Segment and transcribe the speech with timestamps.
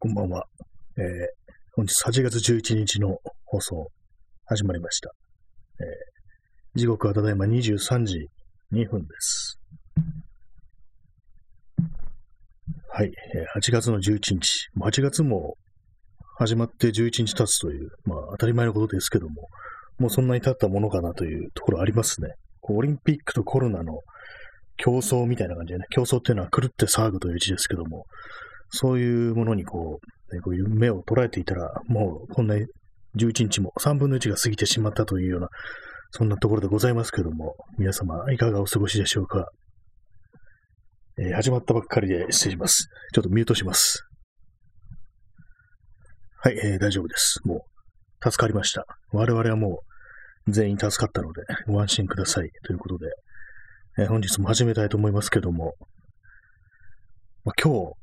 [0.00, 0.46] こんばんは。
[0.96, 1.04] えー、
[1.74, 3.88] 本日8月11日の放送、
[4.46, 5.10] 始まりました。
[5.80, 8.28] えー、時刻はただいま23時
[8.72, 9.58] 2分です。
[12.90, 14.68] はい、えー、8月の11日。
[14.80, 15.56] 8月も
[16.36, 19.48] 始まって11日経つという、まあ当たり前のことですけども、
[19.98, 22.34] もうそんなに経ったものかなというところありますね。
[22.60, 23.98] こうオリンピックとコロナの
[24.76, 28.06] 競争みたいな感じでね、競争っていうのは狂って騒ぐという字ですけども、
[28.70, 30.00] そういうものにこ
[30.30, 32.54] う、ね、こういう目を捉えていたら、もうこんな
[33.16, 35.48] 11日も3分の1が過ぎてしまったというような、
[36.10, 39.46] そんなところでございますけども、皆様いかがお過ごしでしょうか？
[41.20, 42.88] えー、始まったばっかりで失礼します。
[43.12, 44.04] ちょっとミュートします。
[46.40, 47.40] はい、えー、大丈夫です。
[47.44, 47.64] も
[48.22, 48.84] う、助かりました。
[49.12, 49.80] 我々はも
[50.46, 52.50] う、全員助かったので、ご安心ください。
[52.64, 53.06] ということで、
[53.98, 55.74] えー、本日も始めたいと思いますけども、
[57.44, 57.94] まあ、今日、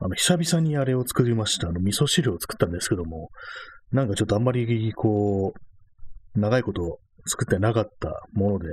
[0.00, 1.68] あの、久々にあれを作りました。
[1.68, 3.30] あの、味噌汁を作ったんですけども、
[3.92, 8.66] なんかちょっとあんまり、こう、長いこと作ってなかったもので、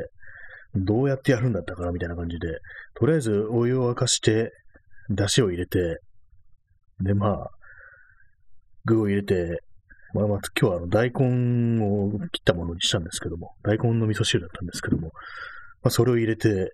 [0.76, 2.60] どうやってやるんだったかなみたいな感じで、
[2.96, 4.52] とりあえずお湯を沸かして、
[5.10, 6.00] 出汁を入れて、
[7.02, 7.50] で、まあ、
[8.86, 9.62] 具を入れて、
[10.14, 15.12] まあまあ、今日はあの大根を切ったものにしたんですけども、大根の味噌汁だったんですけども、
[15.84, 16.72] まあ、それを入れて、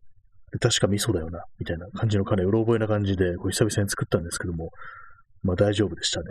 [0.60, 4.70] 確か味噌だよな、みたいな感じのかなりうろ覚えな感じで、こう久々に作ったんですけども、
[5.44, 6.26] まあ大丈夫でしたね。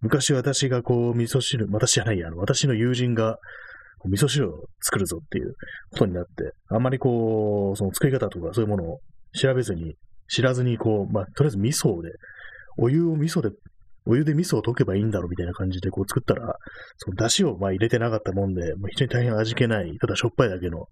[0.00, 3.38] 昔私がこう味噌汁、私じゃないや、あの私の友人が
[4.04, 5.54] 味噌汁を作るぞっていう
[5.90, 8.98] ことになって、あんまりこう、その作り方とかそういうものを
[9.38, 9.94] 調べずに、
[10.28, 12.10] 知らずにこう、まあとりあえず味噌で、
[12.78, 13.50] お湯を味噌で、
[14.04, 16.54] お湯で味噌を溶けばいいんだろうみたいな感じでこう作ったら、
[16.96, 20.86] その出汁をまあ入れてなかったもんで、もう非常に大変味気ない、ただしょっぱいだけの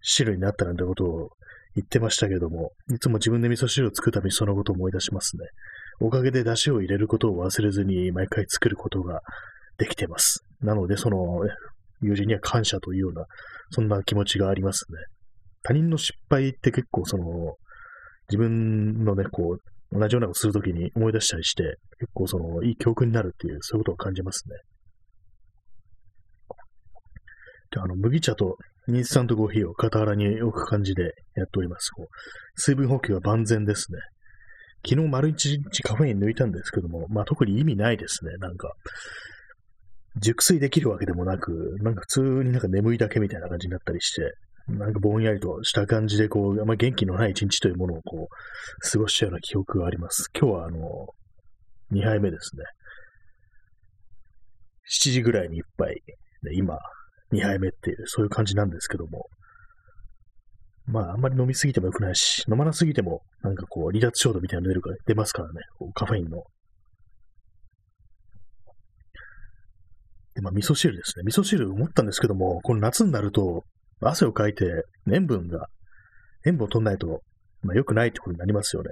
[0.00, 1.30] 汁になったなんてことを
[1.76, 5.46] 言ってましたけども、いつも自分で味噌汁を作るためにそのことを思い出しますね。
[6.00, 9.20] おかげで出汁を入れることを忘れずに毎回作ることが
[9.78, 10.44] できてます。
[10.60, 11.16] なので、その
[12.00, 13.24] 友人には感謝というような、
[13.70, 14.98] そんな気持ちがありますね。
[15.62, 17.24] 他人の失敗って結構その、
[18.28, 24.56] 自分のね、こう、同じようなことをするときに思い出したりして、結構その、いい教訓になるっていう、そういうことを感じますね。
[27.70, 28.56] であの、麦茶と
[28.88, 31.02] インスタントコーヒーを傍らに置く感じで
[31.36, 31.90] やっております。
[32.56, 33.98] 水分補給は万全ですね。
[34.86, 38.36] 昨日丸一日カフェイン抜いたんですけども、まあ特に意味ないですね。
[38.38, 38.72] なんか、
[40.20, 44.34] 熟睡できるわけでもなく、なんか普通になんか眠いだけみたいな感じになったりして、
[44.68, 50.28] なんかぼんやりとした感じで、こう、あんま元気のない一日というものをこう、過ごしたような記憶があります。
[50.38, 50.78] 今日はあの、
[51.92, 52.64] 2杯目ですね。
[55.06, 56.02] 7時ぐらいに1杯、
[56.42, 56.78] で今、
[57.34, 59.26] 2杯目っていう、そういう感じなんですけども。
[60.86, 65.60] まあ、あんまり飲みすぎても良くないし、飲まなすぎても、なんかこう、離脱衝動みたいなの出るから、出ますからね、
[65.94, 66.42] カフェインの。
[70.34, 71.22] で、まあ、味噌汁ですね。
[71.24, 73.64] 味噌汁思ったんですけども、この夏になると、
[74.00, 74.66] 汗をかいて、
[75.10, 75.68] 塩分が、
[76.44, 77.22] 塩分を取んないと、
[77.62, 78.90] まあ、良くないってことになりますよね。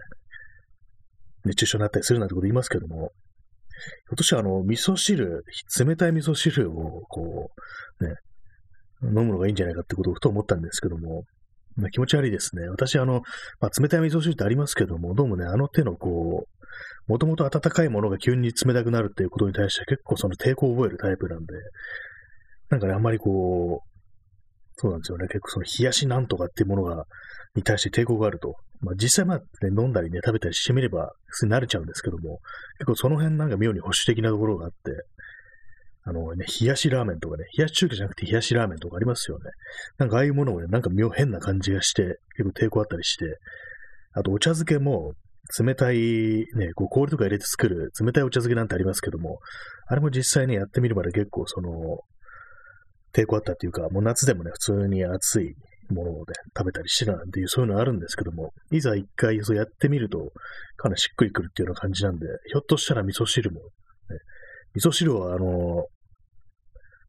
[1.44, 5.44] 熱中症になったりするなんてこと言いますけども、ひょっとしてあの、味噌汁、
[5.78, 7.50] 冷たい味噌汁を、こ
[8.00, 8.14] う、ね、
[9.04, 11.24] 飲むのがいいんじゃないかってことをふと思ったんですけども、
[11.76, 12.68] まあ、気持ち悪いですね。
[12.68, 13.22] 私、あの、
[13.60, 21.54] まあ、冷たい味噌汁ってありますけども、どうもね、あの手のこう、もともと温かいものが急に冷たくなるっていうことに対して結構その抵抗を覚えるタイプなんで、
[22.70, 23.92] なんかね、あんまりこう、
[24.76, 25.26] そうなんですよね。
[25.28, 27.04] 結構その冷やしなんとかっていうものが、
[27.54, 28.54] に対して抵抗があると。
[28.80, 32.40] まあ実際まあ、ね、飲んだりね、食べたりしてみれば、普通に慣れちゃうんですけども、
[32.78, 34.76] 結構その辺なんか妙に保守的なところがあって、
[36.04, 39.44] あのね、冷やしラーメンとかね、冷やし中華じゃなくて冷やしラーメンとかありますよね。
[39.98, 43.38] なんかああいうものもね、なんか妙変な感じがして、結構抵抗あったりして、
[44.14, 45.12] あとお茶漬けも、
[45.58, 49.38] 冷たい、ね、こう氷とか入れて作る冷たいお茶漬けなんてありますけども、
[49.86, 51.70] あれも実際ね、やってみるまで結構その、
[53.12, 55.54] 抵抗あったっていうか、もう夏でもね、普通に暑い
[55.90, 60.32] もので食べたりしてたなんていう、そういうのあるんですけども、いざ一回そうやってみると、
[60.76, 63.66] かなりしっくりくるっていうような感じなんで、ひょっとしたら味噌汁も、ね、
[64.75, 65.87] 味噌汁は、あの、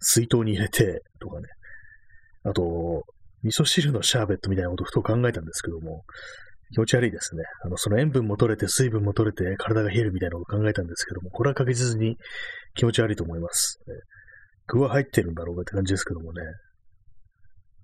[0.04, 1.48] 水筒に入れて、とかね、
[2.44, 3.04] あと、
[3.44, 6.04] 味噌汁のシャーベットみたいなことをふと考えたんですけども、
[6.74, 7.44] 気持ち悪いですね。
[7.66, 12.18] あの、その塩分も取れて、水分も取れて、体が冷えるみたいなことを考えたんですけども、これは確実に
[12.76, 13.80] 気持ち悪いと思います。
[14.68, 16.42] 具は入ってるんだろうかって感じですけどもね。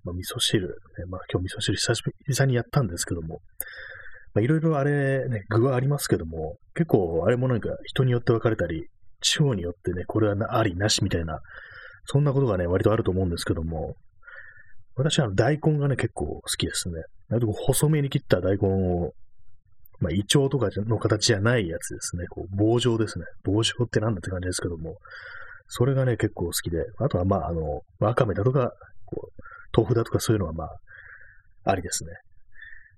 [0.02, 0.72] まあ、味噌汁、ね、
[1.08, 3.40] まあ今日味噌汁久しぶりにやったんですけども、
[4.34, 8.86] まあいろいろあれね、具はありますけども、結構あれもなんか人によって分かれたり、
[9.20, 11.40] 地方によってね、これはありなしみたいな、
[12.12, 13.94] そんなことがね、割とあると思うんですけども、
[14.96, 17.02] 私は大根がね、結構好きですね。
[17.68, 19.12] 細めに切った大根を
[20.00, 22.26] まあ、胃腸とかの形じゃないやつですね。
[22.28, 23.26] こう棒状ですね。
[23.44, 24.96] 棒状ってなんだって感じですけども、
[25.68, 28.72] それがね、結構好きで、あとはまあ、あの、わかめだとか、
[29.04, 29.42] こう、
[29.76, 30.70] 豆腐だとかそういうのはまあ、
[31.64, 32.10] ありですね。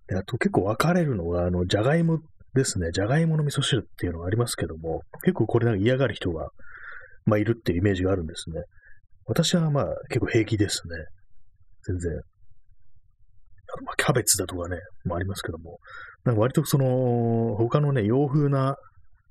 [0.08, 2.20] であと結構分かれるのが、あの、じゃがいも
[2.54, 2.90] ですね。
[2.92, 6.50] じゃがいもの味噌汁っていうのがありますけども、結構これなんか嫌がる人が、
[7.26, 8.62] まあ、いるっていうイメージがあるんですね。
[9.26, 10.96] 私はまあ、結構平気ですね。
[11.86, 12.12] 全然。
[12.14, 15.78] あとまあキャベツだとかね、もありますけども、
[16.24, 18.76] なんか割とその、他のね、洋風な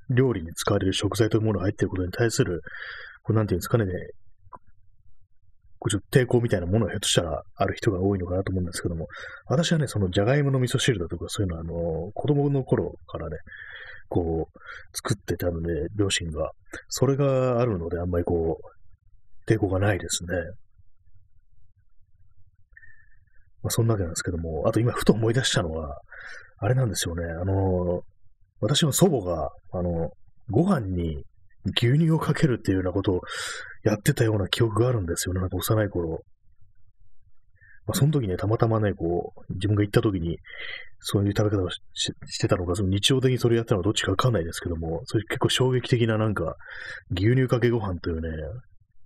[0.10, 2.62] 料理に使われる食材というものが入っていることに対する、
[3.24, 3.86] こうなんていうんですかね、
[5.80, 9.08] こうちょっと抵抗みたいなものがひょっとしたらある人が多いのかなと思うんですけども、
[9.48, 13.38] 私はね、そのじゃがいもの味噌汁だとかそういうのは、あの、子供の頃からね、
[14.10, 14.60] こう、
[14.94, 16.52] 作ってたので、両親が。
[16.90, 18.81] それがあるので、あんまりこう、
[19.52, 20.30] 抵抗がないですね。
[23.64, 26.00] まあ、そんなわけなんですけども、あと今、ふと思い出したのは、
[26.60, 27.24] あれなんですよね。
[27.24, 28.02] あの、
[28.60, 30.12] 私の祖母が、あの、
[30.50, 31.24] ご飯に
[31.78, 33.22] 牛乳をかけるっていうようなことを
[33.84, 35.42] やってたような記憶があるんですよね。
[35.42, 36.22] なんか幼い頃。
[37.88, 40.38] まあ、その時ね、たまたまね、こう、自分が行った時に、
[41.00, 41.80] そういう食べ方をし
[42.28, 46.56] してたのか、その日常的にそれやったのかどっちかわかんないですけども、それ結構衝撃的ななんか、
[47.12, 48.30] 牛乳かけご飯というね、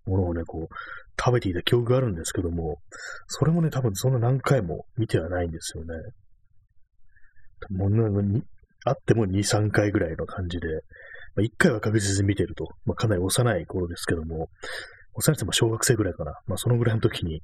[0.05, 0.75] ものをね、こう、
[1.19, 2.79] 食べていた記憶があるんですけども、
[3.27, 5.93] それもね、多分そんな何回も見てはないんですよね。
[7.69, 8.43] もう
[8.85, 10.67] あっても2、3回ぐらいの感じで、
[11.35, 14.49] まあ、1回は確実に見てると、まあ、かなり幼い頃ですけども、
[15.15, 16.33] 幼い人も小学生ぐらいかな。
[16.45, 17.41] まあ、そのぐらいの時に、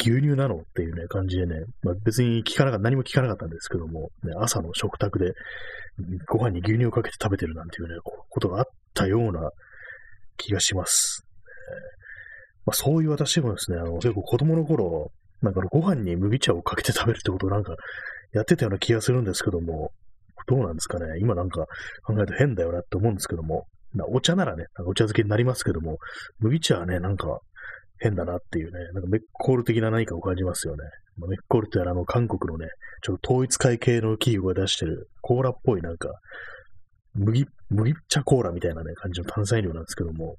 [0.00, 5.32] 牛乳なのっていうね、感じでね、まあ、別に聞かなかった、何も聞かなかったんですけども、ね、朝の食卓で、
[6.28, 8.64] ご飯に牛乳をかけて食べてるなんていうね、ことがあっ
[8.94, 9.50] たような
[10.38, 11.26] 気がします。
[12.70, 15.10] まあ、そういう私もですね、あの、結構子供の頃、
[15.42, 17.74] なんかご飯に麦茶をかけて食べるってことをなんか
[18.32, 19.90] やってたような気がするんですけども、
[20.46, 21.18] どうなんですかね。
[21.20, 21.66] 今なんか
[22.04, 23.66] 考えると変だよなって思うんですけども、
[24.12, 25.98] お茶ならね、なんかお茶漬けになりますけども、
[26.38, 27.40] 麦茶はね、なんか
[27.98, 30.84] 変だなっていうね、なんかメッコール的な何かを感じますよね。
[31.16, 32.68] まあ、メッコールってあの韓国のね、
[33.02, 36.10] ちょっと統一会系の企業が出してるコーラっぽいなんか、
[37.14, 40.36] 麦、麦茶コーラみたいなね、感じの炭酸飲料なんですけども、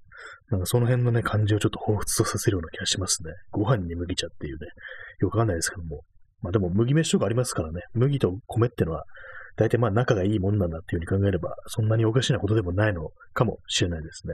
[0.49, 3.31] なんかその辺のね、感じをちょっと彷彿とさせるような気がしますね。
[3.51, 4.67] ご飯に麦茶っていうね、
[5.19, 6.01] よくわかんないですけども。
[6.41, 9.03] まあでも麦飯とかありますからね、麦と米ってのは
[9.57, 14.33] 大体まあ仲がいいもんなんだっていうふうに考えれば、そんなにおかしなことでもないのかもしれないですね。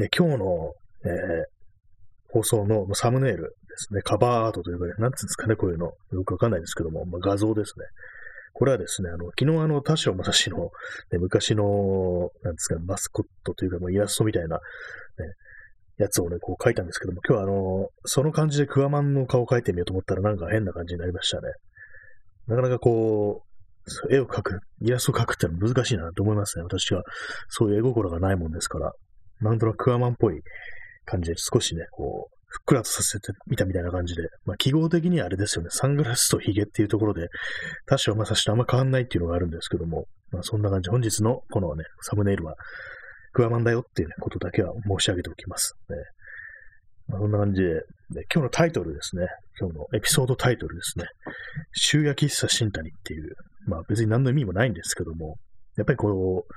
[0.00, 0.72] え今日の、
[1.04, 1.44] えー、
[2.32, 5.92] 放送のサムネイルですね、カバーアートというか、なんつうんですかね、こういうの。
[6.12, 7.84] よくわかんないですけども、まあ、画像ですね。
[8.54, 14.60] これはですね、あの、昨日あの、田代正史の、ね、昔の、なんですか、マスコットというか、もうイラストみたいな、ね、
[15.98, 21.48] やつをね、こう書いたんですけども、今日はあの、その感じでクワマンの顔を描いてみようと思ったらなんか変な感じになりましたね。
[22.46, 26.62] なかなかこう、絵を描く、イラストを描くってのは難しいなと思いますね。
[26.62, 27.02] 私は、
[27.48, 28.92] そういう絵心がないもんですから、
[29.40, 30.40] なんとなくクワマンっぽい
[31.04, 37.26] 感じで少しね、こう、ふっくらとさせてみたみたいな感じで、まあ、記号的にはあれですよね、サングラスとヒゲっていうところで、
[37.86, 42.54] 多少まさしとあんま変わんないっていうのがあるんですけども、まあ、そんな感じ、本日のこのね、サムネイルは、
[43.32, 45.74] クワマンだよっていう、ね、ことだけは申し上げておきます。
[45.88, 45.96] ね。
[47.08, 47.80] まあ、そんな感じで、で、
[48.32, 49.26] 今日のタイトルですね。
[49.58, 51.06] 今日のエピソードタイトルですね。
[51.74, 53.34] 終夜喫茶新谷っていう、
[53.66, 55.36] まあ別に何の意味もないんですけども、
[55.76, 56.52] やっぱりこう、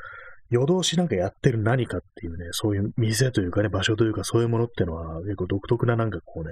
[0.49, 6.51] 夜通しなんかやってる何かっていうね、そういう店というかね、場所というかそういうものっていうのは結構独特ななんかこうね、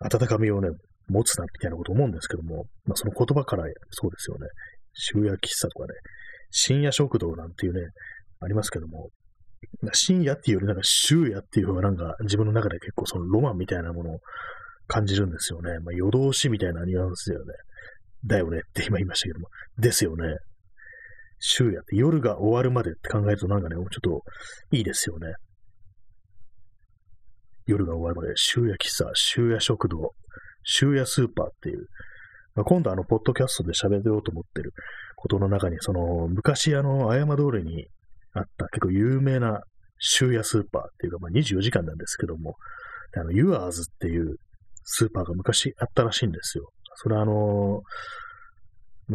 [0.00, 0.68] 温かみをね、
[1.08, 4.46] 持つなみたいなこと思うんですけども、まあその言葉からそうですよね。
[4.94, 5.94] 終夜喫茶とかね、
[6.50, 7.80] 深夜食堂なんていうね、
[8.40, 9.08] ありますけども、
[9.92, 14.18] 深夜っていうよりなんか終夜っていう方がなんか自分の中で結構そのロマンみたいなものを
[14.88, 15.78] 感じるんですよね。
[15.80, 17.52] まあ、夜通しみたいなニュアンスだよね。
[18.24, 19.48] だよねって今言いましたけども。
[19.78, 20.36] ですよね。
[21.42, 24.22] 終夜って夜が終わるまでって考えるとなんかね、ちょっと
[24.70, 25.34] いいですよね。
[27.66, 30.12] 夜が終わるまで、終夜喫茶、終夜食堂、
[30.64, 31.86] 終夜スーパーっていう、
[32.54, 34.72] まあ、今度あの、ポッドキャストで喋ろうと思ってる
[35.16, 37.86] ことの中に、その、昔あの、葉山通りに
[38.34, 39.60] あった結構有名な
[39.98, 42.56] 終夜スーパーっていうか、まあ、24時間なんですけども、
[43.16, 44.36] あの、ユアーズっていう
[44.84, 46.70] スーパーが昔あったらしいんですよ。
[46.96, 47.80] それはあの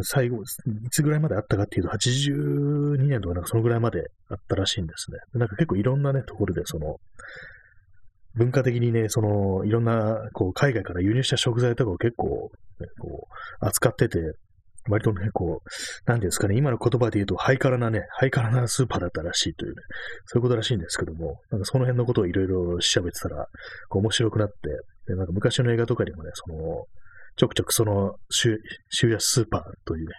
[0.03, 0.45] 最後、い
[0.91, 5.17] つぐらいまであったかっていうと、82年とかなんかそのぐらいまであったらしいんですね。
[5.33, 6.97] なんか結構いろんなね、ところで、その、
[8.35, 13.27] 文化的にね、その、いろんな、こう、海外から輸入した食材とかを結構、ね、こ
[13.61, 14.19] う、扱ってて、
[14.89, 19.81] 割とね、こう、なんですかね、今の言葉で言うと、ハイカラなね、ハイカラなスーパーだったらしいというね、
[20.25, 23.47] そういうことらしいんですけども、なんかその辺のことをいろいろ調べてたら、
[23.89, 24.55] こう面白くなって、
[25.07, 26.85] で、なんか昔の映画とかにもね、その、
[27.37, 28.59] ちょくちょくその、週
[29.03, 30.13] 夜スーパーというね、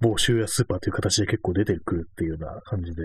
[0.00, 3.02] 某週夜スーパーという形で結構出てくるっていうような感じで、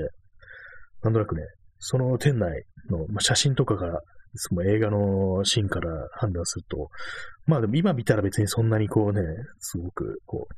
[1.04, 1.44] なんとなくね、
[1.80, 4.00] その店内の、まあ、写真とかが、
[4.36, 6.90] その映画のシーンから判断すると、
[7.46, 9.22] まあでも今見たら別にそんなにこうね、
[9.60, 10.54] すごくこう、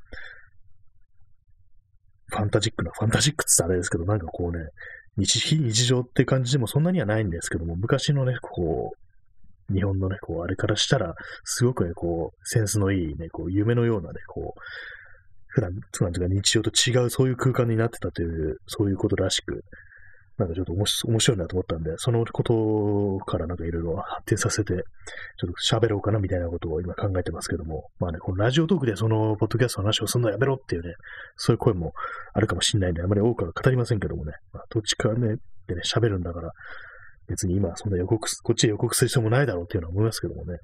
[2.28, 4.64] ファンタジックな、ファンタジックって言ったらあれですけど、なんかこうね、
[5.18, 9.05] 日、非日常って感じでもそんなにはないんですけども、昔のね、こう、
[9.74, 14.60] 日本のね、こう、あれからしたら、すごくね、こう、センスのいいね、こう、夢のようなね、こう、
[15.48, 19.64] 普段、普段というか日常と違うそういう空間になってたという、そういうことらしく、
[20.38, 30.94] なんかちょっと面白いなと思ったんで、そのことからなんかいろいろ発展させて、ちょっと喋ろうかなみたいなことを今考えてますけども、まあね、このラジオトークでそのポッドキャストの話をすんのやめろっていうね、
[31.38, 31.94] そういう声も
[32.34, 36.52] あるかもしれないんで、あまり多くは語りませんけどもね、まあ、どっちかね、でね、喋るんだから、
[37.28, 40.58] 別に今そんな予告、こっちで予告する必要もないだろうっていうのは思いますけどもね。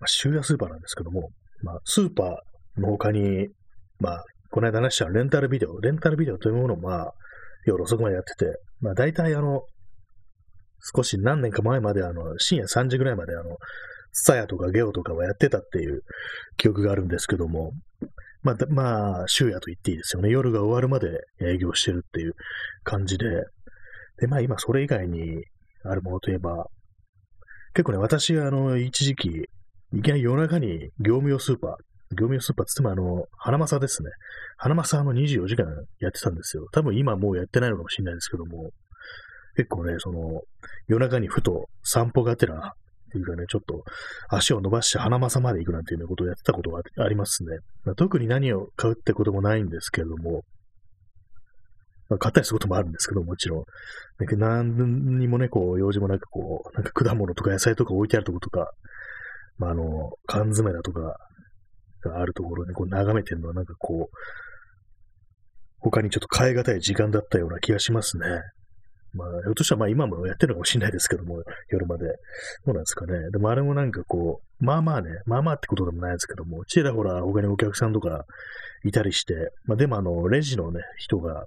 [0.00, 1.30] まあ、週夜スーパーなんですけども、
[1.62, 3.48] まあ、スーパーの他に、
[4.00, 7.14] まあ、この間話したレンタルビデオ、レンタルビデオというものをまあ、
[7.66, 9.62] 夜遅くまでやってて、まあ大体あの、
[10.94, 13.56] 少し何年か前まであの、深夜3時ぐらいまであの、
[14.12, 16.02] ツタヤとかゲオとかはやってたっていう
[16.56, 17.72] 記憶があるんですけども、
[18.44, 20.28] まあ、まあ、週夜と言っていいですよね。
[20.28, 21.08] 夜が終わるまで
[21.40, 22.34] 営業してるっていう
[22.84, 23.24] 感じで、
[24.18, 25.42] で、まあ今それ以外に
[25.82, 26.66] あるものといえば、
[27.72, 29.28] 結構ね、私、あの、一時期、
[29.94, 31.70] いきなり夜中に業務用スーパー、
[32.10, 34.10] 業務用スーパーつってもあの、花正ですね。
[34.58, 35.64] 花正の24時間
[35.98, 36.66] やってたんですよ。
[36.72, 38.70] 多分今もうやってないのかもしれないですけども、
[39.56, 40.42] 結構ね、その、
[40.86, 42.74] 夜中にふと散歩がてら、
[43.14, 43.84] っていうかね、ちょっと
[44.28, 47.58] 足を伸ばして花正まで行くなんていうようなことをやってたことがありますね。
[47.84, 50.42] まあ、特に何を買うってこともないんですけれども、
[52.08, 53.64] まあ、買ったりすることもあるんですけども、もちろん。
[54.18, 58.72] だけど何にもね、こう、用事もなく、こう、なんか果物とか野菜とか置いてあるとことか、
[59.56, 61.16] まあ、あの、缶詰だとか、
[62.04, 64.16] があるところでこう眺めてるのはなんかこう、
[65.78, 68.26] 他にちょっと変え難い時間だったような気がしますね。
[69.14, 72.06] まあ、ひょっとしたらまあ今もやってるかもしれないですけども、夜まで。
[72.66, 73.12] どうなんですかね。
[73.30, 78.24] でもあれもなんかこう、まあまあね、まあまあってことでもないですけども、ちらほら他にお客さんとか
[78.84, 81.44] いたりして、まあでもあの、レジのね、人が、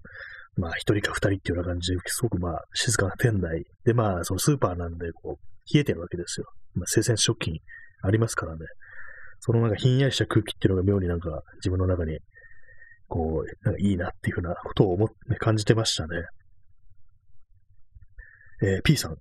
[0.56, 6.48] まあ一人か二人っていうような感じで、すごくまあ静かな店内で、まあそのスーパーなんで、こう、冷えてるわけですよ。
[6.74, 7.60] まあ生鮮食品
[8.02, 8.60] ありますからね。
[9.40, 12.18] そのなんかひんやりした空気っていうのが妙になんか自分の中に、
[13.08, 16.24] こう、なんかいいなっていうふうなことを思って、感じてましたね。
[18.62, 19.18] えー、P さん、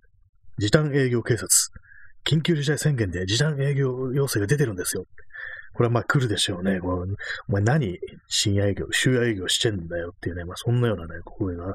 [0.58, 1.48] 時短営業警察。
[2.24, 5.04] 緊急事態宣言で時短営業要請が出てるんですよ。
[5.74, 6.80] これはまあ来るでしょうね。
[6.80, 7.14] この
[7.48, 11.74] お前何深夜営業、終夜営業してんだよっていうね、まあそんなようなね、声が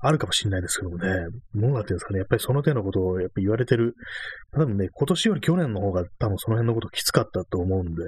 [0.00, 1.08] あるかもしれないですけどもね、
[1.54, 3.94] どうなってるんですかね、やっぱりその手のことをやっぱ言われてる、
[4.52, 8.02] 多分ね、今年より去年の方が多分その辺のこときつかったと思うんで、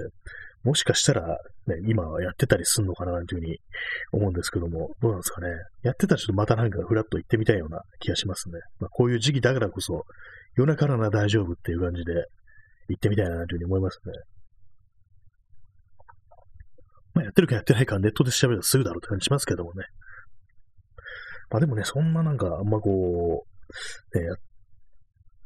[0.64, 1.22] もしかしたら、
[1.66, 3.58] ね、今はやってたりすんのかなというふうに
[4.12, 5.48] 思うんですけども、どうなんですかね。
[5.82, 8.58] やってたらちょっとまたなんかフラッと行ってみたいような気がしますね。
[8.80, 10.04] まあ、こういう時期だからこそ、
[10.56, 12.12] 夜中なら大丈夫っていう感じで
[12.88, 14.12] 行ってみたいなというふうに思いますね。
[17.14, 19.84] まあ、やってるかやってないかネットで調べるとすぐだろうって感じしますけどもね。
[21.50, 23.44] まあでもね、そんななんか、あんまこ
[24.12, 24.24] う、ね、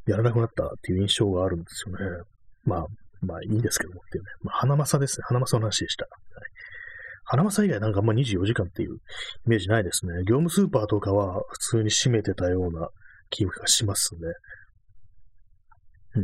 [0.06, 2.24] やらなくなったっていう印象があるんですよね。
[2.64, 2.86] まあ、
[3.22, 4.30] まあいいんですけどもっていうね。
[4.42, 5.24] まあ、花正ですね。
[5.26, 6.04] 花正の話でした。
[6.04, 6.12] はい、
[7.24, 8.98] 花正以外なんかあんま24時間っていうイ
[9.46, 10.12] メージないですね。
[10.26, 12.88] 業務スーパーとかは普通に閉めてたような
[13.30, 14.20] 気がしますね。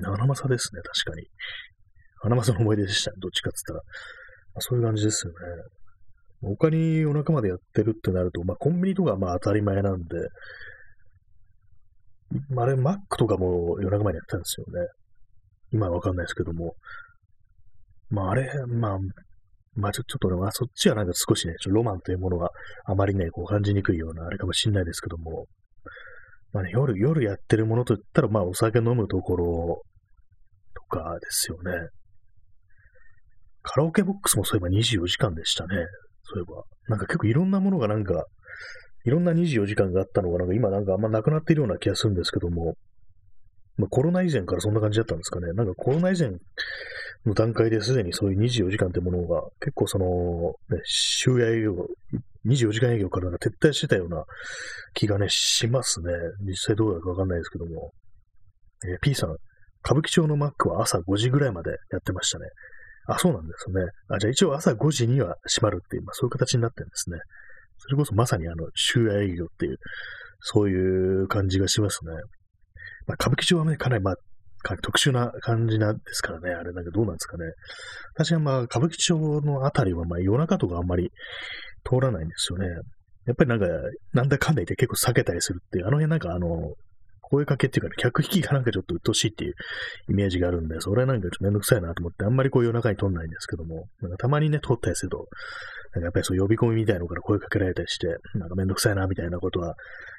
[0.02, 1.26] 花正ですね、確かに。
[2.20, 3.84] 花正の思い出でしたね、どっちかって言ったら。
[4.54, 5.38] まあ、そういう感じですよね。
[6.42, 10.06] 他に夜中までやってるってなると、まあコンビニとかまあ当たり前なんで、
[12.56, 14.86] あれ、マックとかも夜中までやってたんですよね。
[15.72, 16.74] 今はわかんないですけども。
[18.10, 18.98] まああれ、まあ、
[19.74, 22.50] まあちょちょっとね、まあそっちはなんか少しね、ちょロマンというものが
[22.86, 25.46] あまりね、こう感じにくいようなあれかもしれないですけども、
[26.52, 29.82] まあね、夜、夜やってるものといったら、まあお酒飲むところ
[30.74, 31.88] とかですよね。
[33.62, 35.76] カラオケボックスもそういえば24時間でしたね。
[36.22, 36.62] そういえば。
[36.88, 38.24] なんか結構いろんなものがなんか、
[39.04, 42.74] いろんな24時間があったのが、なんか今なんかあんまなくなっているような気がするんですけども、
[43.78, 45.52] まあ、コロナ以前からそんな感じだったんですかね。
[45.52, 46.30] なんかコロナ以前
[47.24, 50.06] の段階ですでにそういう24時間ってものが結構その、
[50.76, 50.82] ね、
[51.22, 51.86] 終夜営業、
[52.46, 54.24] 24時間営業から撤退してたような
[54.94, 56.12] 気がね、しますね。
[56.44, 57.92] 実際どうだかわかんないですけども。
[58.84, 59.30] えー、P さん、
[59.84, 62.46] 歌舞伎町のマックは朝5時ぐらいまでやってましたね。
[63.06, 63.82] あ、そうなんですね。
[64.08, 67.18] あ、じゃあ一応朝5時には閉まるっていう、まあそういう形になってるんですね。
[67.78, 69.78] それこそまさにあの、終夜営業っていう、
[70.40, 72.12] そういう感じがしますね。
[73.08, 74.16] まあ、歌舞伎町はね、かなりまあ、
[74.82, 76.50] 特殊な感じなんですからね。
[76.50, 77.44] あれなんかどうなんですかね。
[78.14, 81.10] 私はまあ、歌舞伎町のあたりはまあ夜中とかあんまり
[81.88, 82.66] 通らないんですよね。
[83.26, 83.66] やっぱりなんか、
[84.12, 86.74] なんだかんだ言って結構避けたりするっていう、あの辺なんかあの、
[87.30, 89.52] 声かけっていうか、ね、客引きがなんかちょっと鬱陶しいっていう
[90.08, 95.28] イメージがあるんで、それはなんかちょっとめんどくさいなと思って、あんまりこう夜中に通んないんですけども、なんかたまにね、通ったりすると、
[95.94, 99.74] なんかやっぱりそう呼び込みみたいなのから声かけられたりして、なんかめんどくさいなみたいなことは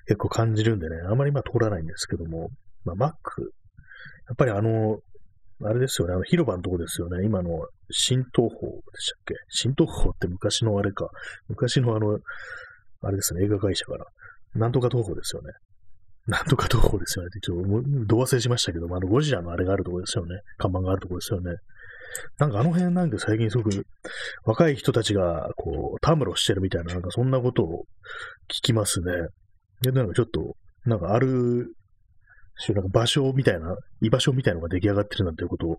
[0.05, 2.49] 結構感じるんでね、あんまりまあ通らないんですけども、
[2.85, 3.41] まあマック、
[4.27, 4.99] やっぱりあの、
[5.61, 7.49] あれですよね、あの広場のとこですよね、今の
[7.91, 9.33] 新東宝でしたっけ？
[9.49, 11.09] 新東宝って昔のあれか、
[11.47, 12.17] 昔のあの、
[13.01, 14.05] あれですね、映画会社から、
[14.55, 15.51] なんとか東宝ですよね。
[16.27, 20.41] なんとか東宝ですよねって、ちょっと、ど忘れしましたけども、あの、ゴジラのあれがあるとこですよね。
[20.57, 21.55] 看板があるとこですよね。
[22.37, 23.85] なんかあの辺なんか最近すごく
[24.43, 27.85] 若い人たちがこう、たむろしてるみたいな、なんかそんなことを
[28.47, 29.13] 聞きますね。
[29.81, 30.55] で、なんかちょっと、
[30.85, 31.73] なんかある、
[32.67, 35.77] なんか場所みたいな、居場所みたいなのが出来上がってるなんていうことを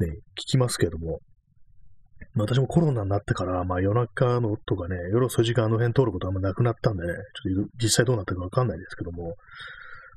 [0.00, 0.08] ね、
[0.38, 1.20] 聞きますけども、
[2.36, 7.12] 私もコロナになってから、まあ夜中のとかね、夜遅い時間あの辺通ることはあんまなくなったんでね、
[7.44, 9.34] ちょっと実際どうなったかわかんないですけども、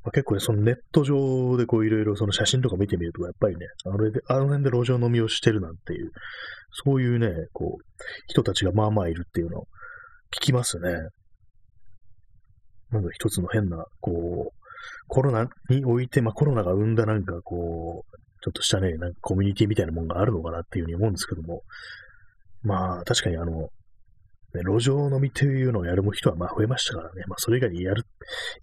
[0.03, 6.11] まあ、結構ね、そのネット上でこういろいろその写真とか見てみると、やっぱりね、あので、あの辺で路上飲みをしてるなんていう、
[6.71, 7.83] そういうね、こう、
[8.27, 9.67] 人たちがまあまあいるっていうのを
[10.35, 10.91] 聞きますね。
[12.91, 14.58] なんか一つの変な、こう、
[15.07, 21.63] コロナにおいて、まあコロナが生んだなんかこう、ちょっとしたね、なんかコミュニティみたいなものがあるのかなっていうふうに思うんですけども、
[22.63, 23.69] まあ確かにあの、
[24.53, 27.23] ね、路上飲みというのをやる人はまあ増えましたからね。
[27.27, 28.03] まあそれ以外にやる、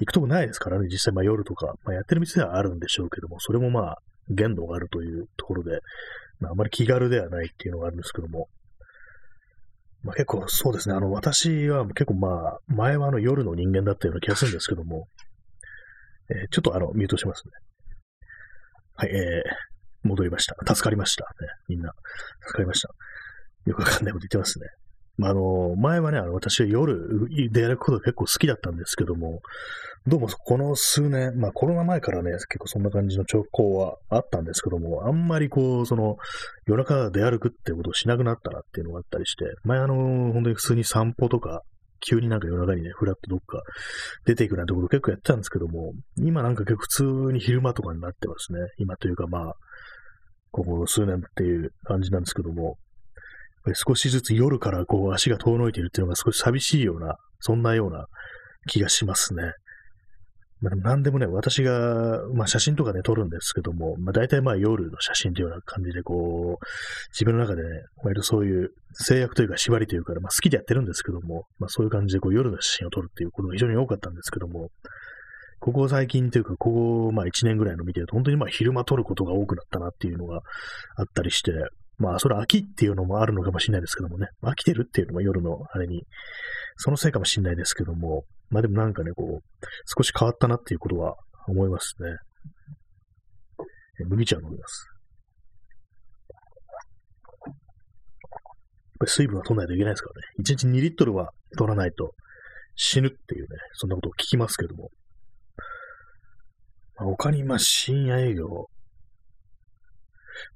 [0.01, 0.89] 行くとこないですからね。
[0.91, 3.99] 実際まあ夜とか、まあやってる店ではあるんでしょうけども、それもまあ
[4.31, 5.81] 限度があるというところで、
[6.41, 8.49] まああまり気軽ではないっていうのがあるんですけども、
[10.03, 10.95] まあ結構そうですね。
[10.95, 15.07] あの私は結構まあ前はあの夜の人間だったような気がするんですけども、
[16.31, 17.53] えー、ちょっとあのミュートしますね。
[18.97, 20.57] はい、えー、戻りました。
[20.75, 21.25] 助かりました。
[21.25, 21.29] ね、
[21.69, 21.93] みんな、
[22.47, 22.89] 助かりました。
[23.67, 24.67] よくわかんないこと言ってますね。
[25.19, 26.95] まあ、あの、前はね、あの、私は夜
[27.51, 29.41] 出歩くことが結構好きだったんですけども、
[30.07, 36.17] どうもこの数年、まあコロナ前からね、結構そんな感じの兆候はあったんですけども、あんまりこう、その、
[36.67, 39.95] 夜中出歩くってことをしなくなったなっていうのがあったりして、前あの、
[40.33, 41.63] 本当に普通に散歩とか、
[42.01, 43.63] 急になんか夜中にね、ふらっとどっか
[44.25, 46.89] 出ていくなんてこと結構やってたんですけども、今なんか結構普
[47.29, 48.59] 通に昼間とかになってますね。
[48.79, 49.55] 今というかまあ、
[50.51, 52.77] ここ数年っていう感じなんですけども、
[53.75, 58.07] 少しずつ夜からこう足が遠のいているっていうのが少し寂しいような、そんなような
[58.69, 59.43] 気がしますね。
[60.61, 66.65] まあ、でも何でもね、私が、まあ、写真とかね、撮るんですけども、まあ、大体まあ夜の写真というような感じで、こう、
[67.13, 67.69] 自分の中でね、
[68.03, 74.71] 割とそういう制約というか縛りというか、まあ、好きでやってるんですけども、まあ、そういう感じでこう夜の写真を撮るっていうことが非常に多かったんですけども、
[75.59, 80.41] ここ最近というか、ここ、まあ1年ぐらいの見てると、本当にまあ昼間撮ることが多くなったなっていうのが
[80.97, 81.53] あったりして、
[81.99, 86.05] まあ、それ飽きっていうのもあるのかもしれないですけどもね、飽きてるっていうのも夜のあれに、
[86.77, 91.17] そのせいかもしれないですけども、まあでもなんかね、こう、少し変わったなっていうことは
[91.49, 92.17] 思いますね。
[94.09, 94.89] 麦茶飲みます。
[97.47, 97.55] やっ
[99.01, 100.27] ぱり水分は取らないといけないですからね。
[100.41, 102.15] 1日2リットルは取らないと
[102.77, 104.91] 死ぬっていうね、そんなことを聞きますけども。
[106.97, 108.69] まあ、他に、まあ、深夜営業。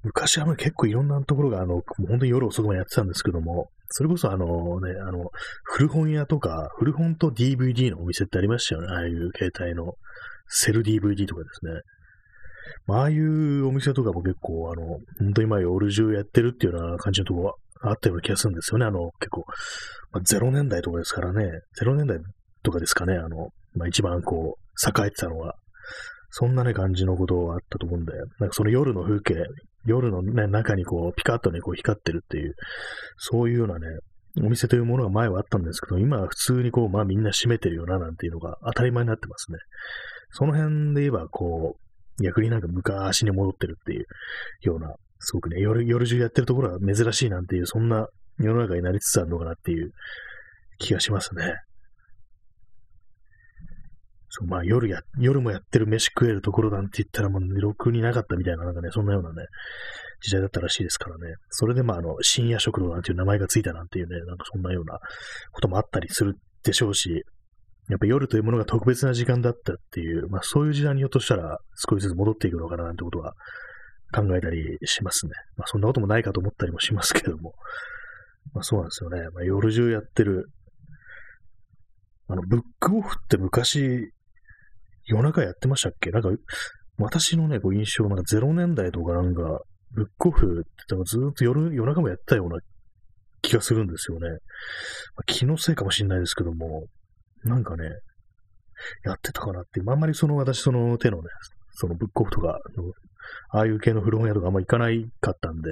[0.03, 4.45] 昔は結構いろんなところが、あの、本当に夜遅くまでやってたんですけども、それこそあの
[4.79, 5.29] ね、あの、
[5.63, 8.87] 古本屋とか、古本と DVD のお店ってありましたよね。
[8.89, 9.93] ああいう携帯の
[10.47, 11.81] セル DVD とかですね。
[12.87, 14.85] まあ、ああいうお店とかも結構、あの、
[15.19, 18.85] 本当にまあ夜中やってるっていうような感じのところがあったような気がするんですよね。
[18.85, 19.45] あの、結構、
[20.11, 21.45] まあ、0年代とかですからね。
[21.81, 22.17] 0年代
[22.63, 23.15] とかですかね。
[23.15, 25.55] あの、まあ一番こう、栄えてたのは。
[26.31, 29.35] そんなね、感じのことがあったと思うんで、なんかその夜の風景、
[29.85, 32.55] 夜のね、中にこう、ピカッとね、こう光ってるっていう、
[33.17, 33.87] そういうようなね、
[34.39, 39.57] お店というものが前はあったんですけど、今は普通にこう、まあみんな閉めてるよな、なんていうのが当たり前になってますね。
[40.29, 44.05] その辺で言えば、こう、逆になんか昔に戻ってるっていう
[44.61, 48.07] ような、すごくね、夜、夜中やってるところは珍しいなんていう、そんな
[48.39, 49.91] 世の中になりつつあるのかなっていう
[50.77, 51.55] 気がしますね。
[54.33, 59.45] そう、まあ夜や、夜もやってる飯食えるところなんて言ったらもう、ろくになかったみたいな、なんかね、そんなようなね、
[60.21, 61.35] 時代だったらしいですからね。
[61.49, 64.99] それでまあ、あの、深夜食堂なんていう名前がついたなんていうね、なんかそんなような
[65.51, 67.23] こともあったりするでしょうし、
[67.89, 71.57] やっぱ夜というものが特別な時間だったっていう、まあそういう時代にひょっとしたら
[71.89, 73.33] 少しずつ戻っていくのかななんてことは
[74.13, 75.33] 考えたりしますね。
[75.57, 77.53] まあそんなこともないかと思ったりもしますけども。
[78.53, 79.21] まあそうなんですよね。
[79.33, 80.49] まあ夜中やってる。
[82.27, 84.13] あの、ブックオフって昔、
[85.05, 86.11] 夜中やってましたっけ？
[86.11, 86.29] なんか、
[86.97, 89.61] 私のね、こう印象、なんか0年代とかなんか、
[89.91, 92.59] ブックオフってずっと夜、夜中もやったような
[93.41, 94.29] 気がするんですよね。
[94.29, 94.35] ま
[95.21, 96.85] あ、気のせいかもしれないですけども、
[97.43, 97.85] なんかね、
[99.03, 101.23] やってたかなって、あんまりその私その手のね、
[101.71, 102.59] そのブックオフとか
[103.49, 105.69] ああいう系の古本屋とかあんま行かないかったんで、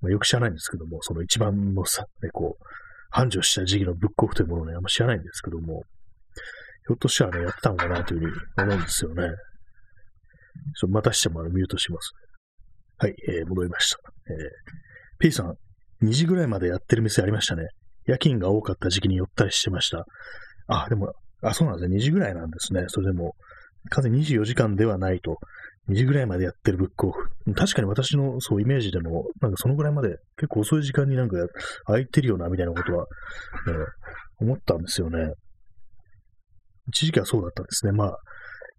[0.00, 2.64] まあ、よく知らないんですけども、その一番のさ、ね、こう、
[3.10, 5.84] 繁盛した時期のブックオフというものをね、あんま知らないんですけども、
[6.86, 9.22] ひょっとしたらね、やってたのかなというふうに思うんですよね。
[10.78, 12.12] ちょまたしてもあのミュートします。
[12.98, 13.98] はい、えー、戻りました。
[14.30, 14.38] えー、
[15.18, 15.56] P さん、
[16.02, 17.68] 2時ぐらいまでやってる店ありましたね。
[18.06, 20.04] 夜勤が多かった時期に寄ったりしてました。
[20.66, 21.96] あ、でも、あ、そうなんですね。
[21.96, 22.84] 2時ぐらいなんですね。
[22.88, 23.34] それでも、
[23.90, 25.38] 完全24時間ではないと。
[25.88, 27.28] 2時ぐらいまでやってるブックオフ。
[27.54, 31.36] 確かに私のそうイメージでも、なんかそのぐらいまで結構遅い時間になんか
[31.86, 33.08] 空いてるよな、みたいなことは、ね、
[34.38, 35.34] 思ったんですよね。
[36.88, 37.92] 一時期はそうだったんですね。
[37.92, 38.18] まあ、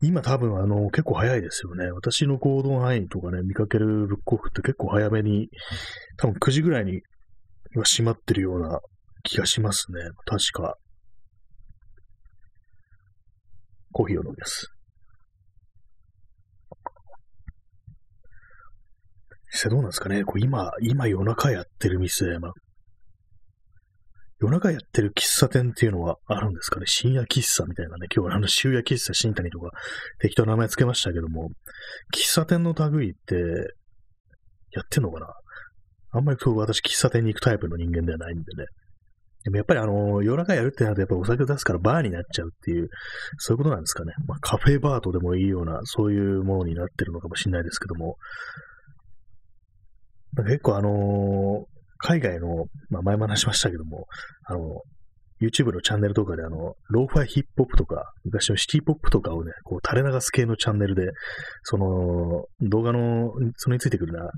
[0.01, 1.91] 今多分あの、結構早いですよね。
[1.91, 5.49] 私の行動範囲とかね、見かけるブックオフって結構早めに、
[6.17, 7.01] 多分9時ぐらいに
[7.73, 8.79] 今閉まってるような
[9.23, 10.01] 気がしますね。
[10.25, 10.75] 確か。
[13.91, 14.67] コーヒーを飲みます。
[19.53, 22.51] 実際どうなんですかねこう今、今夜中やってる店、まあ、
[24.41, 26.85] 夜中やってる喫茶店っていうのはあるんですかね？
[26.87, 29.71] 深夜喫茶みたいなね、今日はあの終夜喫茶新谷とか
[30.19, 31.49] 適当な名前つけましたけども、
[32.13, 33.35] 喫茶店の類って
[34.71, 35.27] やってんのかな？
[36.11, 38.65] あんまりそう私喫茶店に行くタイプの人間ではないんでね。
[39.43, 42.89] でもやっぱりあの、夜中やるってなるとやっぱお酒出すからバーになっちゃうっていう、
[43.37, 44.11] そういうことなんですかね。
[44.25, 48.15] まあ、カフェバーとでもいいような、そういうものになってるのかもしれないですけども、
[50.37, 51.74] 結構あのー、
[52.05, 54.05] 海外の、まあ、前も話しましたけども、
[54.45, 54.59] あの、
[55.41, 61.09] YouTube のチャンネルとかであの、ローファイヒップホップとか、昔のシティポップとかをね、こう垂れ流す系のチャンネルで、
[61.63, 64.29] その、動画の、それについてくるな、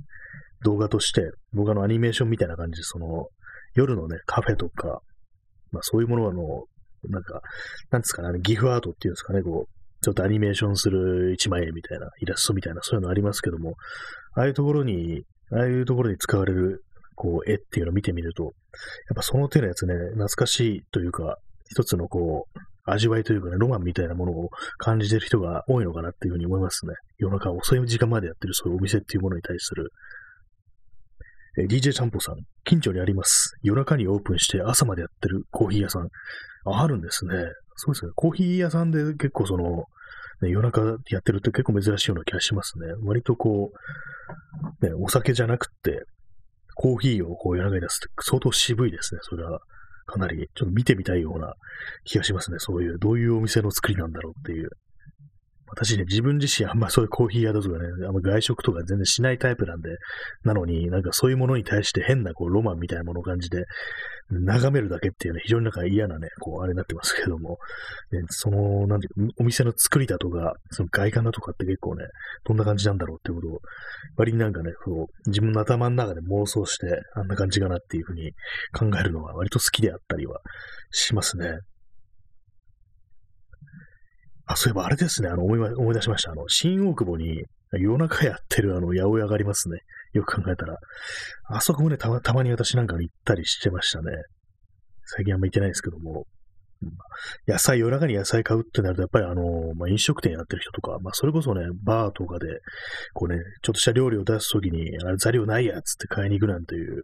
[0.64, 3.28] 動画として、動画のアニメーションみたいな感じで、その、
[3.76, 5.02] 夜のね、カフェとか、
[5.72, 6.64] まあそういうものの、
[7.10, 7.42] なんか、
[7.92, 13.76] なんですかね、ギフアートっていうんですかね、こう、ちょっとアニメーションする一枚絵みたいな、イラストみたいな、そういうのありますけども、
[14.36, 16.84] ああいうところに、ああいうところに使われる、
[17.18, 18.54] こう、絵っていうのを見てみると、やっ
[19.16, 21.38] ぱその手のやつね、懐かしいというか、
[21.70, 26.94] 一つのこう、味わいというかね、ロマンみたいなものを感じてる人が多いのかなっていうふうに思いますね。
[27.18, 29.90] 夜中遅い時間までやってるそういうお店っていうものに対する。
[31.60, 33.56] え DJ ちゃんぽさん、近所にあります。
[33.64, 36.08] 夜中にオープンして朝までやってるコーヒー屋さん。
[36.66, 37.34] あ、あるんですね。
[37.76, 38.12] そうですね。
[38.16, 39.86] コーヒー屋さんで結構その、
[40.42, 42.86] ね、夜中やってるって結構珍しいような気がしますね。
[43.04, 43.72] 割とこ
[44.82, 46.04] う、ね、お酒じゃなくて、
[46.78, 49.20] コーヒーをこう夜中に出すって相当渋いですね。
[49.24, 49.62] それは
[50.06, 51.56] かなりちょっと見てみたいような
[52.06, 52.60] 気がしますね。
[52.60, 54.70] そういう、どういうお店の作りなんだろうっていう。
[55.70, 59.90] 私ね、自分自身あんまそういうコーヒー屋だとかね、あんま外食とか全然しないタイプなんで、
[60.44, 63.66] なのになんかそういうものに対して変なこうロマンみたいなものを感じて、
[64.30, 67.60] 眺めるだけっていうね、非常になんか嫌なね、こう、あれになってますけども、
[68.12, 72.06] ね、その、なんていうかお店の作りだとか、その外観だとかって結構ね、
[72.44, 73.62] どんな感じなんだろうってことを、
[74.18, 78.34] 割になんかね、こう、自分の頭の中で妄想して、あんな感じかなっていうふうに
[78.78, 80.42] 考えるのは割と好きであったりは
[80.92, 81.60] しますね。
[84.48, 86.32] あ、そういえばあれですね、あの、思い思い出しました。
[86.32, 89.80] あの、新大久保に夜中やってるあの、八百屋がありますね。
[90.14, 90.78] よく考えたら。
[91.50, 94.12] あそこもね、たまたまに私なんか行ったりしてましたね。
[95.06, 96.26] 最近あんま行ってないですけども。
[97.48, 102.46] 野菜、夜中に野菜買うってなると、やっぱりあの、まあ、飲食店やってる人とか、まあ、それこそね、バーとかで、
[103.14, 107.04] こうね、ちょっとした料理を出すときに、あれ、材料ないやつって買いに行くなんていう、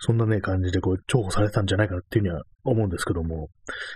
[0.00, 3.50] そんなね、感じで、こう、重宝されたんじゃないかなっていうには思うんですけども、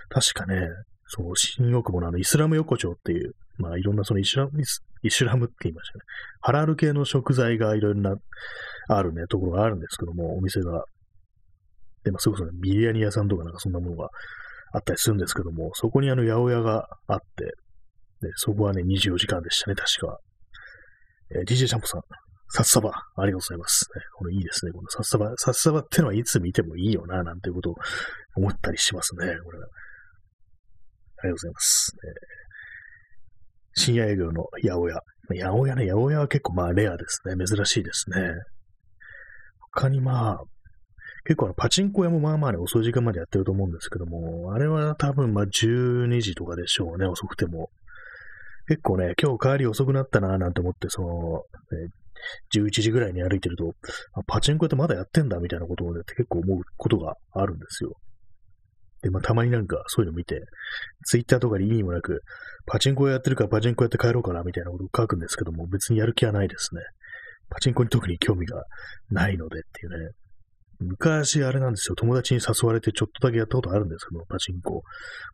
[0.07, 0.69] 確かね、
[1.09, 6.01] そう、新大久保のあの、イスラム横丁っていう、まあ、いろんなそのイスラム、イスラムって言いましたね。
[6.41, 8.15] ハラール系の食材がいろんな、
[8.87, 10.85] あるね、ところがあるんですけども、お店が。
[12.03, 14.09] で、まあ、それこそね、ビリヤニ屋さんとかなんかそんなものが
[14.73, 17.45] あったりするんですけども、そこにあの、八百屋があって、
[18.21, 20.19] で、そこはね、24時間でしたね、確か。
[21.31, 22.01] えー、DJ シャンプさん、
[22.51, 23.85] 札束、ありがとうございます。
[23.95, 24.71] ね、これいいですね。
[24.71, 27.75] この札束、札束ってのはいつ見てもいいよな、なんていうことを
[28.35, 29.59] 思ったりしますね、これ。
[31.21, 31.95] ありがとうございます。
[32.03, 35.01] えー、深夜営業の八百屋。
[35.29, 37.35] 八百屋ね、八百屋は結構まあレアですね。
[37.45, 38.33] 珍しいですね。
[39.73, 40.39] 他にまあ、
[41.25, 47.69] 結構あのパチンコ屋もまあまあね、遅い時間までやってると思うんですけども、あれは多分まあ12時とかでしょうね、遅くても。
[48.67, 51.89] 結構ね、今日帰り遅くなったなぁなんて思って、その、ね、
[52.55, 53.73] 11時ぐらいに歩いてると、
[54.27, 57.93] パチンコ屋ってまだやってんだみたいなことをね、結構思うことがあるんですよ。
[59.01, 60.41] で、まあ、たまになんかそういうの見て、
[61.05, 62.21] ツイッターとかに意味もなく、
[62.65, 66.81] パチンコやってるからパチンコやって帰ろうかなみたいなことを書くんですけども、別にやる気はないですね。
[67.49, 68.63] パチンコに特に興味が
[69.09, 70.11] ないのでっていうね。
[70.79, 74.83] 昔あれなんですよ、友達に誘われてちょっとだけやったことあるんですけど、パチンコ。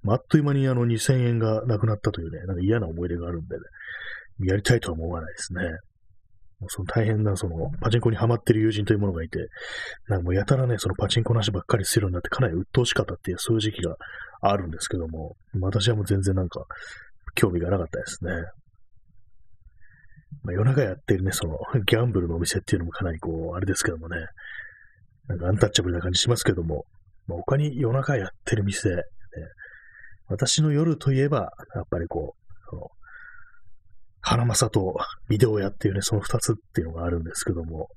[0.02, 3.62] まあ、あっという間にあの2000円がなくなったというね、なんか嫌な思い出があるんでね、
[4.50, 5.62] やりたいとは思わないですね。
[6.68, 9.40] その大変な、その、パチンコにハマってる友人というものがいて、
[10.08, 13.96] なんかもうやたらね、そのパチンコなしばっかりするようになってかなり鬱陶しかったっていう、そういう時期が
[14.42, 16.66] あるんですけども、私はもう全然なんか、
[17.36, 18.32] 興味がなかったですね。
[20.44, 24.18] まあ、夜中やってるね、その、ギャンブルのお店っていうのもかなりこう、あれですけどもね、
[25.28, 26.86] なんかアンタッチャブルな感じしますけども、
[27.28, 28.96] まあ、他に夜中やってる店、ね、
[30.28, 32.90] 私の夜といえば、やっぱりこう、その、
[34.26, 34.96] 花正と
[35.30, 37.90] ビデオ屋っていうね、その二つっていうのがあるんですけども、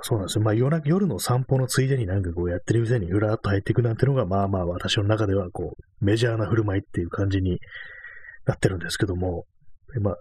[0.00, 0.44] そうなんですよ。
[0.44, 7.60] まあ夜夜の散歩のついでになんかこうやってる店にふらっと入っていくなんてのが、まあまあ私の中ではこう、メジャーな振る舞いっていう感じに
[8.46, 9.44] なってるんですけども、
[10.00, 10.16] まあ、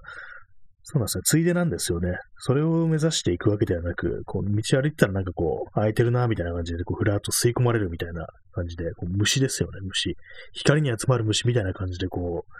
[0.84, 1.22] そうなんですね。
[1.26, 2.18] ついでなんですよね。
[2.38, 10.16] それを目指していくわけではなく、こう、道歩いてたらなんかこう、空いてるな、みたいな感じで、こう、ふらっと吸い込まれるみたいな感じで、こう虫ですよね、虫。
[10.54, 12.54] 光に集まる虫みたいな感じで、こう、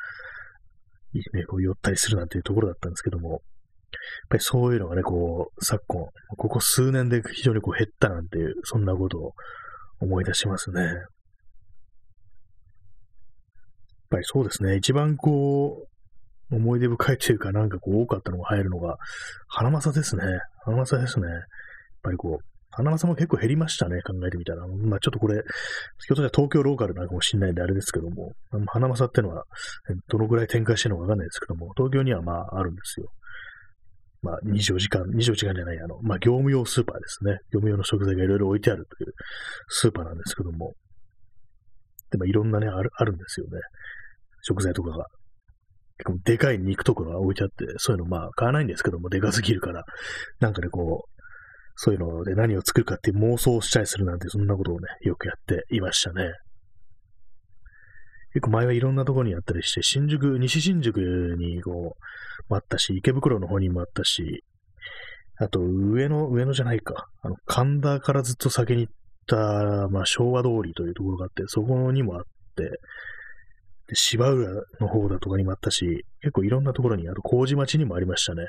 [1.14, 3.40] ね、こう、寄ったりするなんていうところだったんですけども、やっ
[4.30, 9.34] ぱりそういうのがね、こう、昨今、ここ数年で非常にこう減ったなんていう、そんなことを
[10.00, 10.82] 思い出しますね。
[10.82, 10.94] やっ
[14.10, 14.78] ぱりそうですね。
[14.78, 15.86] 一番こ
[16.52, 18.98] う、思い出深いというか、なんかこう多かったのが入るのが、
[19.48, 20.24] 花正ですね。
[20.66, 21.28] 花正ですね。
[21.28, 21.40] やっ
[22.04, 24.66] ぱりこう、花正も結構減りましたね、考えてみたら。
[24.68, 25.44] まあちょっとこれ、ひょ
[26.14, 28.34] っとした東京ローカルなのかもしれないんであれですけども、
[28.68, 29.44] 花正ってのは、
[30.08, 33.08] どのぐらい展開してるのかわかんないですけども、東京にはまああるんですよ。
[34.22, 37.32] まあ24時間、24時間じゃない、あの、まあ業務用スーパーですね。
[37.52, 39.14] 業務用の食材がいろいろ置いてあるという
[39.68, 40.74] スーパーなんですけども、
[42.12, 43.60] でもいろんなね、ある、あるんですよね。
[44.42, 45.06] 食材とかが。
[45.98, 49.84] 結構でかい肉とかが置いてあって、そういうのまあ買わないんですけども、でかすぎるから、
[50.40, 51.11] なんかね、こう、
[51.84, 56.32] そういうので何を作るかっていう妄想をしたりするなんて、そんなことをね、よくやっていましたね。
[58.34, 61.00] 結構前はいろんなところにあったりして、新宿、西新宿
[61.40, 64.44] にこう、もあったし、池袋の方にもあったし、
[65.38, 68.94] あと上野、上野じゃないか、あの、神田からずっと先に行っ
[69.26, 72.24] た、まあ昭和通りというところがあって、そこにもあっ
[72.58, 72.64] て、
[73.88, 78.46] で、芝浦の方だとかにもあったし、結構いろんなところに、あと麹町にもありましたね。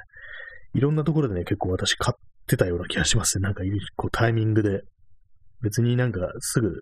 [0.74, 3.42] いろんなところでね、結構私買ってたような気がしますね。
[3.42, 3.62] なんか、
[3.96, 4.82] こうタイミングで。
[5.62, 6.80] 別になんかすぐ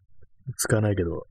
[0.57, 1.27] 使わないけど、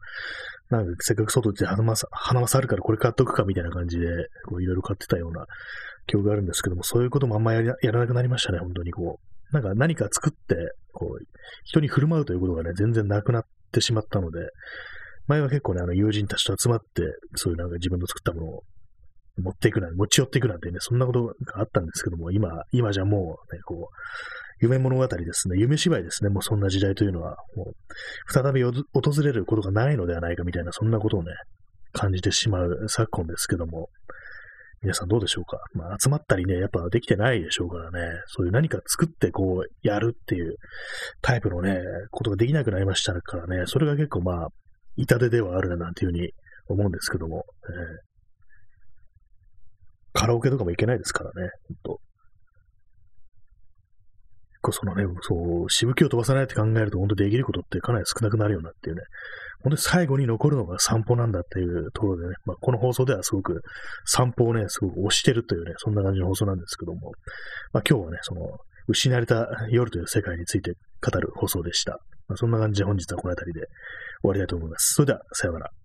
[0.70, 4.06] なんかせっかく外で花まさ、花さあるからこれ買っとくかみたいな感じで、
[4.48, 5.46] こういろいろ買ってたような
[6.06, 9.54] 記憶があるんですけども、そういうこともあんまややらなくなりましたね、本当にこう。
[9.54, 10.56] なんか何か作って、
[10.94, 11.26] こう、
[11.64, 14.42] 人に振る舞うということがね、全然なくなってしまったので、
[15.26, 17.02] 前は結構ね、あの友人たちと集まって、
[17.36, 18.64] そういうなんか自分の作ったものを
[19.40, 23.96] 持っていくなんて、持ち寄っていくなんてね、そんなことがあったんですけども、今、今じゃもうね、こう、
[24.62, 27.74] 夢物語ですね、夢芝居ですね、もうそんな時代というのは、もう、
[28.32, 28.74] 再び訪
[29.24, 31.32] れることがないのではないかみたいな、そんなことをね、
[31.94, 33.90] 感じてしまう昨今ですけども、
[34.82, 35.60] 皆さんどうでしょうか？
[35.74, 40.56] まあ、集まったりね、やっぱできてないでしょうからね、そういう何か作ってこう、やるっていう
[41.22, 44.48] タイプのね、ことができなくなりましたからね、それが結構まあ、
[44.96, 46.32] 痛手ではあるななんていうふうに
[46.68, 47.76] 思うんですけども、えー、
[50.14, 52.00] カラオケとかも行けないですからね、ほんと。
[54.72, 59.04] そのね、そう、しぶきを飛ばさないって考えると、本当できることってかなり少なくなるようなっていうね、
[59.64, 63.62] 本当に最後に残るのが散歩なんだっていうところでね、まあ、この放送ではすごく
[64.06, 67.12] 散歩をね、すごく推してるというね、そんな感じの放送なんですけども、
[67.72, 68.42] まあ、今日はね、その、
[68.88, 72.00] 失われた夜という世界について語る放送でした。
[72.28, 73.68] まあ、そんな感じで本日はこの辺りで
[74.22, 74.94] 終わりたいと思います。
[74.96, 75.79] それでは、さようなら。